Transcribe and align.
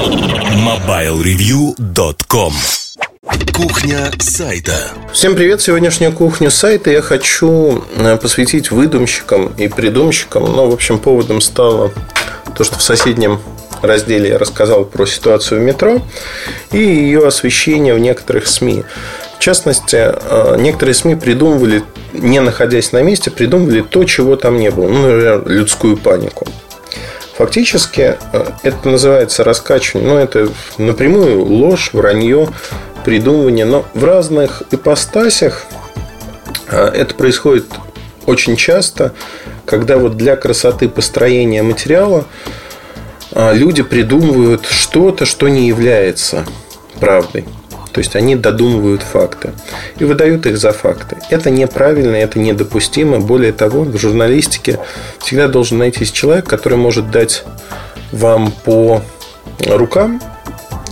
MobileReview.com 0.00 2.52
Кухня 3.52 4.10
сайта. 4.18 4.72
Всем 5.12 5.36
привет! 5.36 5.60
Сегодняшнюю 5.60 6.12
кухню 6.12 6.50
сайта 6.50 6.90
я 6.90 7.02
хочу 7.02 7.84
э, 7.96 8.16
посвятить 8.16 8.70
выдумщикам 8.70 9.48
и 9.58 9.68
придумщикам. 9.68 10.44
Ну, 10.44 10.70
в 10.70 10.72
общем, 10.72 10.98
поводом 10.98 11.42
стало 11.42 11.92
то, 12.56 12.64
что 12.64 12.78
в 12.78 12.82
соседнем 12.82 13.42
разделе 13.82 14.30
я 14.30 14.38
рассказал 14.38 14.86
про 14.86 15.04
ситуацию 15.04 15.60
в 15.60 15.64
метро 15.64 16.00
и 16.72 16.78
ее 16.78 17.26
освещение 17.26 17.92
в 17.92 17.98
некоторых 17.98 18.46
СМИ. 18.46 18.84
В 19.36 19.40
частности, 19.42 19.98
э, 20.00 20.56
некоторые 20.58 20.94
СМИ 20.94 21.16
придумывали, 21.16 21.82
не 22.14 22.40
находясь 22.40 22.92
на 22.92 23.02
месте, 23.02 23.30
придумывали 23.30 23.82
то, 23.82 24.04
чего 24.04 24.36
там 24.36 24.56
не 24.56 24.70
было. 24.70 24.88
Ну, 24.88 25.02
например, 25.02 25.46
людскую 25.46 25.98
панику. 25.98 26.46
Фактически 27.40 28.18
э, 28.34 28.44
это 28.62 28.90
называется 28.90 29.44
раскачивание, 29.44 30.06
но 30.06 30.14
ну, 30.16 30.20
это 30.20 30.48
напрямую 30.76 31.42
ложь, 31.42 31.94
вранье, 31.94 32.50
придумывание. 33.02 33.64
Но 33.64 33.86
в 33.94 34.04
разных 34.04 34.62
ипостасях 34.70 35.64
э, 36.68 36.76
это 36.76 37.14
происходит 37.14 37.64
очень 38.26 38.56
часто, 38.56 39.14
когда 39.64 39.96
вот 39.96 40.18
для 40.18 40.36
красоты 40.36 40.90
построения 40.90 41.62
материала 41.62 42.26
люди 43.34 43.82
придумывают 43.82 44.66
что-то, 44.66 45.24
что 45.24 45.48
не 45.48 45.66
является 45.66 46.44
правдой. 46.98 47.46
То 47.92 47.98
есть 47.98 48.16
они 48.16 48.36
додумывают 48.36 49.02
факты 49.02 49.52
и 49.98 50.04
выдают 50.04 50.46
их 50.46 50.58
за 50.58 50.72
факты. 50.72 51.16
Это 51.30 51.50
неправильно, 51.50 52.16
это 52.16 52.38
недопустимо. 52.38 53.20
Более 53.20 53.52
того, 53.52 53.82
в 53.82 53.98
журналистике 53.98 54.78
всегда 55.18 55.48
должен 55.48 55.78
найтись 55.78 56.12
человек, 56.12 56.46
который 56.46 56.78
может 56.78 57.10
дать 57.10 57.44
вам 58.12 58.52
по 58.64 59.02
рукам 59.66 60.20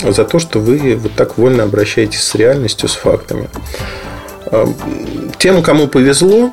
за 0.03 0.25
то, 0.25 0.39
что 0.39 0.61
вы 0.61 0.97
вот 0.97 1.13
так 1.15 1.39
вольно 1.39 1.65
обращаетесь 1.65 2.23
с 2.23 2.35
реальностью, 2.35 2.89
с 2.89 2.95
фактами. 2.95 3.49
А, 4.47 4.67
тем, 5.39 5.63
кому 5.63 5.89
повезло 5.89 6.53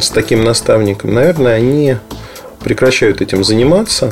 с 0.00 0.10
таким 0.10 0.44
наставником, 0.44 1.14
наверное, 1.14 1.54
они 1.54 1.96
прекращают 2.62 3.20
этим 3.20 3.44
заниматься. 3.44 4.10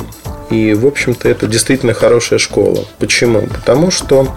И, 0.49 0.73
в 0.73 0.85
общем-то, 0.85 1.27
это 1.27 1.47
действительно 1.47 1.93
хорошая 1.93 2.37
школа. 2.37 2.85
Почему? 2.99 3.41
Потому 3.41 3.89
что 3.89 4.27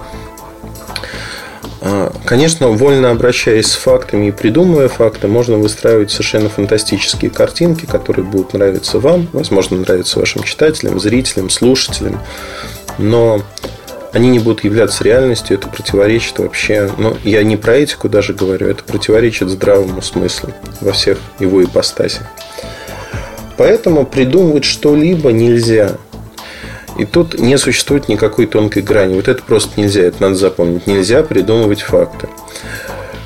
конечно, 2.24 2.68
вольно 2.68 3.10
обращаясь 3.10 3.66
с 3.66 3.74
фактами 3.74 4.26
и 4.26 4.32
придумывая 4.32 4.88
факты, 4.88 5.28
можно 5.28 5.58
выстраивать 5.58 6.10
совершенно 6.10 6.48
фантастические 6.48 7.30
картинки, 7.30 7.86
которые 7.86 8.24
будут 8.24 8.54
нравиться 8.54 8.98
вам, 8.98 9.28
возможно, 9.32 9.76
нравиться 9.76 10.18
вашим 10.18 10.42
читателям, 10.42 10.98
зрителям, 10.98 11.50
слушателям, 11.50 12.20
но 12.98 13.42
они 14.12 14.30
не 14.30 14.38
будут 14.38 14.64
являться 14.64 15.04
реальностью, 15.04 15.58
это 15.58 15.68
противоречит 15.68 16.38
вообще, 16.38 16.90
ну, 16.96 17.16
я 17.22 17.42
не 17.42 17.56
про 17.56 17.76
этику 17.76 18.08
даже 18.08 18.32
говорю, 18.32 18.68
это 18.68 18.82
противоречит 18.82 19.50
здравому 19.50 20.00
смыслу 20.00 20.54
во 20.80 20.92
всех 20.92 21.18
его 21.38 21.62
ипостасях. 21.62 22.22
Поэтому 23.58 24.06
придумывать 24.06 24.64
что-либо 24.64 25.32
нельзя. 25.32 25.92
И 26.98 27.04
тут 27.04 27.38
не 27.38 27.58
существует 27.58 28.08
никакой 28.08 28.46
тонкой 28.46 28.82
грани. 28.82 29.14
Вот 29.14 29.28
это 29.28 29.42
просто 29.42 29.80
нельзя, 29.80 30.02
это 30.02 30.22
надо 30.22 30.34
запомнить. 30.34 30.86
Нельзя 30.86 31.22
придумывать 31.22 31.82
факты. 31.82 32.28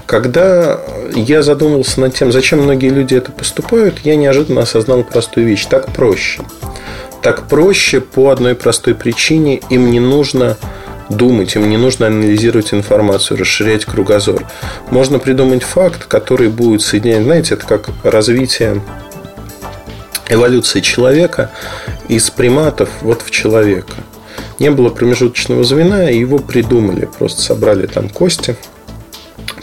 Когда 0.07 0.81
я 1.15 1.43
задумался 1.43 2.01
над 2.01 2.15
тем, 2.15 2.33
зачем 2.33 2.63
многие 2.63 2.89
люди 2.89 3.15
это 3.15 3.31
поступают, 3.31 4.01
я 4.03 4.17
неожиданно 4.17 4.63
осознал 4.63 5.05
простую 5.05 5.47
вещь. 5.47 5.67
Так 5.67 5.93
проще. 5.93 6.43
Так 7.23 7.49
проще 7.49 8.01
по 8.01 8.31
одной 8.31 8.57
простой 8.57 8.95
причине. 8.95 9.61
Им 9.69 9.91
не 9.93 10.01
нужно 10.01 10.57
думать, 11.11 11.55
им 11.57 11.69
не 11.69 11.77
нужно 11.77 12.07
анализировать 12.07 12.73
информацию, 12.73 13.39
расширять 13.39 13.85
кругозор. 13.85 14.47
Можно 14.91 15.19
придумать 15.19 15.63
факт, 15.63 16.07
который 16.07 16.49
будет 16.49 16.83
соединять, 16.83 17.25
знаете, 17.25 17.55
это 17.55 17.67
как 17.67 17.91
развитие 18.03 18.81
эволюции 20.31 20.81
человека 20.81 21.51
из 22.09 22.31
приматов 22.31 22.89
вот 23.03 23.23
в 23.23 23.31
человека. 23.31 23.93
Не 24.59 24.71
было 24.71 24.89
промежуточного 24.89 25.65
звена, 25.65 26.11
и 26.11 26.19
его 26.19 26.39
придумали. 26.39 27.09
Просто 27.19 27.43
собрали 27.43 27.87
там 27.87 28.09
кости, 28.09 28.57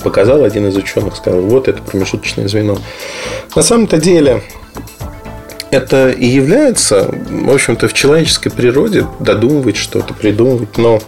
показал 0.03 0.43
один 0.43 0.67
из 0.67 0.75
ученых, 0.75 1.15
сказал, 1.15 1.41
вот 1.41 1.67
это 1.67 1.81
промежуточное 1.81 2.47
звено. 2.47 2.77
На 3.55 3.61
самом-то 3.61 3.97
деле, 3.97 4.43
это 5.71 6.09
и 6.09 6.25
является, 6.25 7.09
в 7.29 7.51
общем-то, 7.51 7.87
в 7.87 7.93
человеческой 7.93 8.49
природе 8.49 9.05
додумывать 9.19 9.77
что-то, 9.77 10.13
придумывать, 10.13 10.77
но 10.77 10.99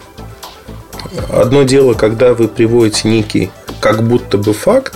одно 1.30 1.62
дело, 1.62 1.94
когда 1.94 2.34
вы 2.34 2.48
приводите 2.48 3.08
некий 3.08 3.50
как 3.80 4.02
будто 4.06 4.36
бы 4.38 4.52
факт, 4.52 4.94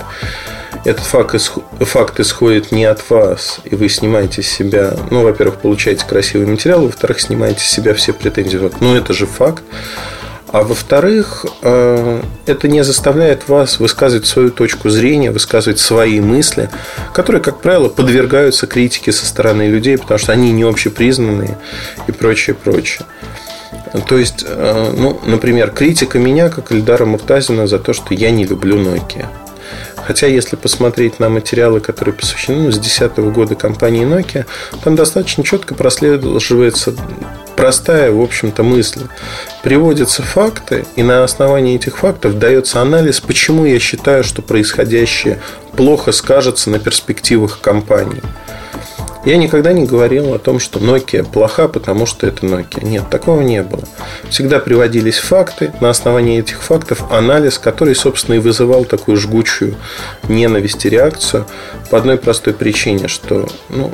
этот 0.84 1.04
факт, 1.04 1.34
факт 1.80 2.20
исходит 2.20 2.72
не 2.72 2.84
от 2.84 3.08
вас, 3.10 3.60
и 3.64 3.74
вы 3.74 3.88
снимаете 3.88 4.42
с 4.42 4.48
себя, 4.48 4.96
ну, 5.10 5.22
во-первых, 5.22 5.60
получаете 5.60 6.04
красивый 6.04 6.46
материал, 6.46 6.82
во-вторых, 6.82 7.20
снимаете 7.20 7.60
с 7.60 7.68
себя 7.68 7.94
все 7.94 8.12
претензии. 8.12 8.58
Вот, 8.58 8.80
ну, 8.80 8.94
это 8.94 9.12
же 9.12 9.26
факт. 9.26 9.62
А 10.54 10.62
во-вторых, 10.62 11.46
э, 11.62 12.22
это 12.46 12.68
не 12.68 12.84
заставляет 12.84 13.48
вас 13.48 13.80
высказывать 13.80 14.26
свою 14.26 14.50
точку 14.50 14.88
зрения, 14.88 15.32
высказывать 15.32 15.80
свои 15.80 16.20
мысли, 16.20 16.70
которые, 17.12 17.42
как 17.42 17.60
правило, 17.60 17.88
подвергаются 17.88 18.68
критике 18.68 19.10
со 19.10 19.26
стороны 19.26 19.68
людей, 19.68 19.98
потому 19.98 20.18
что 20.18 20.30
они 20.30 20.52
не 20.52 20.62
общепризнанные 20.62 21.58
и 22.06 22.12
прочее, 22.12 22.54
прочее. 22.54 23.04
То 24.08 24.16
есть, 24.16 24.44
э, 24.46 24.94
ну, 24.96 25.20
например, 25.24 25.72
критика 25.72 26.20
меня, 26.20 26.48
как 26.50 26.70
Эльдара 26.70 27.04
Муртазина, 27.04 27.66
за 27.66 27.80
то, 27.80 27.92
что 27.92 28.14
я 28.14 28.30
не 28.30 28.44
люблю 28.44 28.76
Nokia. 28.78 29.26
Хотя, 30.06 30.26
если 30.26 30.56
посмотреть 30.56 31.18
на 31.18 31.28
материалы, 31.28 31.80
которые 31.80 32.14
посвящены 32.14 32.64
ну, 32.64 32.72
с 32.72 32.78
2010 32.78 33.18
года 33.32 33.54
компании 33.54 34.06
Nokia, 34.06 34.46
там 34.82 34.96
достаточно 34.96 35.44
четко 35.44 35.74
прослеживается 35.74 36.94
простая, 37.56 38.10
в 38.10 38.20
общем-то, 38.20 38.62
мысль. 38.62 39.02
Приводятся 39.62 40.22
факты, 40.22 40.84
и 40.96 41.02
на 41.02 41.24
основании 41.24 41.76
этих 41.76 41.98
фактов 41.98 42.38
дается 42.38 42.82
анализ, 42.82 43.20
почему 43.20 43.64
я 43.64 43.78
считаю, 43.78 44.24
что 44.24 44.42
происходящее 44.42 45.40
плохо 45.76 46.12
скажется 46.12 46.70
на 46.70 46.78
перспективах 46.78 47.60
компании. 47.60 48.22
Я 49.24 49.38
никогда 49.38 49.72
не 49.72 49.86
говорил 49.86 50.34
о 50.34 50.38
том, 50.38 50.58
что 50.58 50.78
Nokia 50.78 51.24
плоха, 51.24 51.66
потому 51.68 52.04
что 52.04 52.26
это 52.26 52.44
Nokia. 52.44 52.84
Нет, 52.84 53.08
такого 53.10 53.40
не 53.40 53.62
было. 53.62 53.82
Всегда 54.28 54.58
приводились 54.58 55.18
факты, 55.18 55.72
на 55.80 55.88
основании 55.88 56.40
этих 56.40 56.62
фактов 56.62 57.10
анализ, 57.10 57.58
который, 57.58 57.94
собственно, 57.94 58.36
и 58.36 58.38
вызывал 58.38 58.84
такую 58.84 59.16
жгучую 59.16 59.76
ненависть 60.28 60.84
и 60.84 60.90
реакцию 60.90 61.46
по 61.90 61.96
одной 61.96 62.18
простой 62.18 62.52
причине, 62.52 63.08
что 63.08 63.48
ну, 63.70 63.92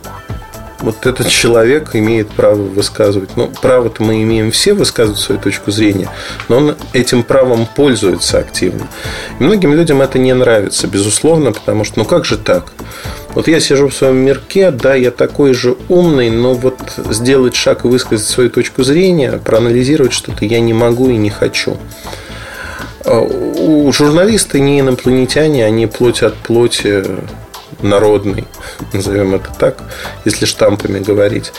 вот 0.83 1.07
этот 1.07 1.29
человек 1.29 1.91
имеет 1.95 2.29
право 2.31 2.63
высказывать. 2.63 3.31
Ну, 3.37 3.51
право-то 3.61 4.03
мы 4.03 4.23
имеем 4.23 4.51
все 4.51 4.75
высказывать 4.75 5.21
свою 5.21 5.41
точку 5.41 5.71
зрения, 5.71 6.09
но 6.49 6.59
он 6.59 6.77
этим 6.93 7.23
правом 7.23 7.67
пользуется 7.75 8.39
активно. 8.39 8.87
И 9.39 9.43
многим 9.43 9.75
людям 9.75 10.03
это 10.03 10.19
не 10.19 10.35
нравится, 10.35 10.87
безусловно, 10.87 11.53
потому 11.53 11.85
что, 11.85 11.99
ну 11.99 12.05
как 12.05 12.25
же 12.25 12.39
так? 12.39 12.73
Вот 13.35 13.47
я 13.47 13.61
сижу 13.61 13.89
в 13.89 13.95
своем 13.95 14.17
мирке, 14.17 14.71
да, 14.71 14.95
я 14.95 15.11
такой 15.11 15.55
же 15.55 15.77
умный, 15.89 16.31
но 16.31 16.55
вот 16.55 16.79
сделать 17.11 17.55
шаг 17.55 17.85
и 17.85 17.89
высказать 17.89 18.27
свою 18.27 18.51
точку 18.51 18.83
зрения, 18.83 19.41
проанализировать 19.45 20.13
что-то 20.13 20.45
я 20.45 20.61
не 20.61 20.73
могу 20.73 21.09
и 21.11 21.17
не 21.17 21.31
хочу. 21.31 21.77
А 23.05 23.21
у 23.21 23.91
журналиста 23.93 24.59
не 24.59 24.81
инопланетяне, 24.81 25.65
они 25.65 25.87
плоть 25.87 26.23
от 26.23 26.35
плоти 26.35 27.05
народный, 27.83 28.45
назовем 28.93 29.35
это 29.35 29.51
так, 29.59 29.79
если 30.25 30.47
штампами 30.47 31.01
говорить. 31.01 31.53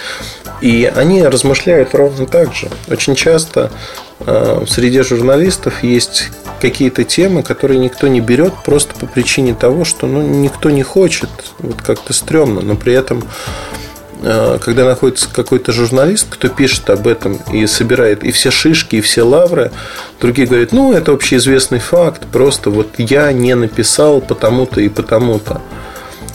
И 0.61 0.91
они 0.95 1.23
размышляют 1.23 1.95
ровно 1.95 2.27
так 2.27 2.53
же. 2.53 2.69
Очень 2.87 3.15
часто 3.15 3.71
э, 4.19 4.63
среди 4.67 5.01
журналистов 5.01 5.83
есть 5.83 6.29
какие-то 6.61 7.03
темы, 7.03 7.41
которые 7.41 7.79
никто 7.79 8.07
не 8.07 8.21
берет 8.21 8.53
просто 8.63 8.93
по 8.95 9.07
причине 9.07 9.55
того, 9.55 9.83
что 9.83 10.05
ну, 10.05 10.21
никто 10.21 10.69
не 10.69 10.83
хочет, 10.83 11.29
вот 11.59 11.81
как-то 11.81 12.13
стрёмно, 12.13 12.61
но 12.61 12.75
при 12.75 12.93
этом 12.93 13.23
э, 14.21 14.59
когда 14.61 14.85
находится 14.85 15.27
какой-то 15.33 15.71
журналист, 15.71 16.27
кто 16.29 16.47
пишет 16.47 16.89
об 16.91 17.07
этом 17.07 17.39
и 17.51 17.65
собирает 17.65 18.23
и 18.23 18.31
все 18.31 18.51
шишки, 18.51 18.97
и 18.97 19.01
все 19.01 19.23
лавры, 19.23 19.71
другие 20.19 20.47
говорят, 20.47 20.71
ну, 20.71 20.93
это 20.93 21.11
общеизвестный 21.11 21.79
факт, 21.79 22.27
просто 22.31 22.69
вот 22.69 22.87
я 22.99 23.31
не 23.31 23.55
написал 23.55 24.21
потому-то 24.21 24.79
и 24.79 24.89
потому-то. 24.89 25.59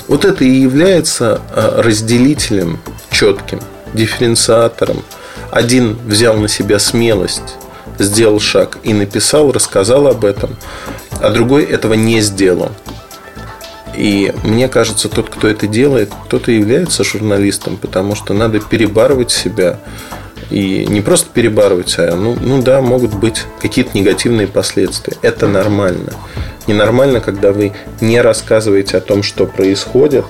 Вот 0.08 0.24
это 0.24 0.44
и 0.44 0.50
является 0.50 1.40
э, 1.54 1.80
разделителем 1.80 2.78
четким, 3.10 3.60
дифференциатором. 3.92 5.02
Один 5.50 5.96
взял 6.06 6.36
на 6.36 6.48
себя 6.48 6.78
смелость, 6.78 7.56
сделал 7.98 8.40
шаг 8.40 8.78
и 8.82 8.92
написал, 8.92 9.52
рассказал 9.52 10.06
об 10.06 10.24
этом, 10.24 10.56
а 11.20 11.30
другой 11.30 11.64
этого 11.64 11.94
не 11.94 12.20
сделал. 12.20 12.72
И 13.96 14.32
мне 14.44 14.68
кажется, 14.68 15.08
тот, 15.08 15.30
кто 15.30 15.48
это 15.48 15.66
делает, 15.66 16.12
тот 16.28 16.48
и 16.48 16.56
является 16.56 17.02
журналистом, 17.02 17.78
потому 17.78 18.14
что 18.14 18.34
надо 18.34 18.60
перебарывать 18.60 19.30
себя, 19.30 19.78
И 20.50 20.86
не 20.86 21.00
просто 21.00 21.28
перебарывать, 21.32 21.98
а 21.98 22.14
ну, 22.14 22.36
ну 22.40 22.62
да, 22.62 22.80
могут 22.80 23.14
быть 23.14 23.44
какие-то 23.60 23.98
негативные 23.98 24.46
последствия. 24.46 25.16
Это 25.22 25.48
нормально. 25.48 26.12
Ненормально, 26.66 27.20
когда 27.20 27.52
вы 27.52 27.72
не 28.00 28.20
рассказываете 28.20 28.96
о 28.96 29.00
том, 29.00 29.22
что 29.22 29.46
происходит, 29.46 30.24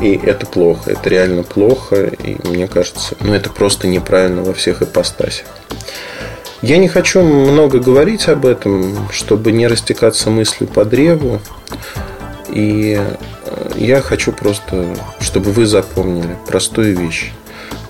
и 0.00 0.18
это 0.22 0.46
плохо, 0.46 0.90
это 0.92 1.08
реально 1.10 1.42
плохо, 1.42 2.04
и 2.04 2.36
мне 2.48 2.68
кажется, 2.68 3.16
ну 3.20 3.34
это 3.34 3.50
просто 3.50 3.86
неправильно 3.86 4.42
во 4.42 4.54
всех 4.54 4.82
ипостасях. 4.82 5.46
Я 6.62 6.76
не 6.76 6.88
хочу 6.88 7.22
много 7.22 7.78
говорить 7.78 8.28
об 8.28 8.44
этом, 8.44 9.08
чтобы 9.10 9.50
не 9.50 9.66
растекаться 9.66 10.28
мыслью 10.28 10.68
по 10.68 10.84
древу. 10.84 11.40
И 12.50 12.98
э, 12.98 13.70
я 13.76 14.02
хочу 14.02 14.32
просто, 14.32 14.94
чтобы 15.20 15.52
вы 15.52 15.64
запомнили 15.64 16.36
простую 16.46 16.98
вещь. 16.98 17.32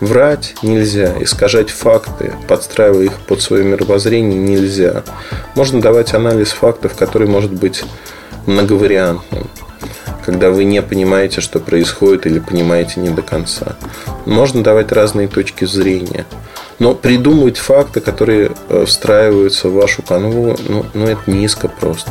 Врать 0.01 0.55
нельзя, 0.63 1.15
искажать 1.21 1.69
факты, 1.69 2.33
подстраивая 2.49 3.05
их 3.05 3.21
под 3.21 3.43
свое 3.43 3.65
мировоззрение 3.65 4.39
нельзя. 4.39 5.03
Можно 5.55 5.83
давать 5.83 6.15
анализ 6.15 6.53
фактов, 6.53 6.95
который 6.97 7.29
может 7.29 7.53
быть 7.53 7.85
многовариантным, 8.47 9.51
когда 10.25 10.51
вы 10.51 10.65
не 10.65 10.81
понимаете, 10.81 11.43
что 11.43 11.61
происходит 11.61 12.25
или 12.25 12.39
понимаете 12.39 13.01
не 13.01 13.11
до 13.11 13.21
конца. 13.21 13.77
Можно 14.25 14.63
давать 14.63 14.91
разные 14.91 15.29
точки 15.29 15.67
зрения. 15.67 16.25
Но 16.79 16.95
придумывать 16.95 17.59
факты, 17.59 18.01
которые 18.01 18.53
э, 18.71 18.85
встраиваются 18.87 19.69
в 19.69 19.75
вашу 19.75 20.01
канву, 20.01 20.57
ну, 20.67 20.87
ну 20.95 21.07
это 21.09 21.31
низко 21.31 21.69
просто. 21.69 22.11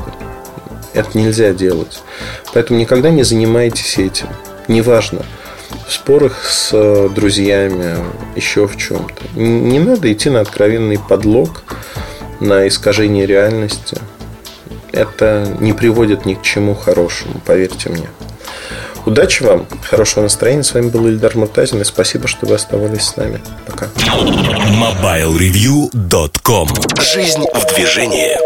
Это 0.94 1.18
нельзя 1.18 1.54
делать. 1.54 2.04
Поэтому 2.54 2.80
никогда 2.80 3.10
не 3.10 3.24
занимайтесь 3.24 3.98
этим. 3.98 4.28
Неважно– 4.68 5.26
в 5.88 5.92
спорах 5.92 6.46
с 6.46 6.70
э, 6.74 7.10
друзьями, 7.14 7.96
еще 8.36 8.68
в 8.68 8.78
чем-то. 8.78 9.40
Не 9.40 9.80
надо 9.80 10.12
идти 10.12 10.30
на 10.30 10.42
откровенный 10.42 11.00
подлог, 11.00 11.64
на 12.40 12.68
искажение 12.68 13.26
реальности. 13.26 13.98
Это 14.92 15.56
не 15.60 15.74
приводит 15.74 16.26
ни 16.26 16.34
к 16.34 16.42
чему 16.42 16.74
хорошему, 16.76 17.40
поверьте 17.46 17.90
мне. 17.90 18.10
Удачи 19.06 19.44
вам, 19.44 19.68
хорошего 19.84 20.24
настроения. 20.24 20.64
С 20.64 20.74
вами 20.74 20.90
был 20.90 21.08
Ильдар 21.08 21.36
Муртазин, 21.36 21.80
и 21.82 21.84
спасибо, 21.84 22.28
что 22.28 22.46
вы 22.46 22.56
оставались 22.56 23.04
с 23.04 23.16
нами. 23.16 23.40
Пока. 23.66 23.88
MobileReview.com 23.96 26.68
Жизнь 27.02 27.46
в 27.54 27.74
движении. 27.74 28.38